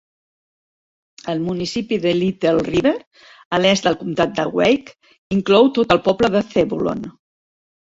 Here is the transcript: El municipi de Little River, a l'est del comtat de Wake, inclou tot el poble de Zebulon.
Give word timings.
El 1.33 1.43
municipi 1.49 1.99
de 2.07 2.15
Little 2.21 2.65
River, 2.69 2.95
a 3.59 3.63
l'est 3.63 3.89
del 3.91 4.01
comtat 4.03 4.37
de 4.43 4.49
Wake, 4.59 5.15
inclou 5.41 5.75
tot 5.81 5.99
el 5.99 6.07
poble 6.13 6.37
de 6.39 6.47
Zebulon. 6.53 7.11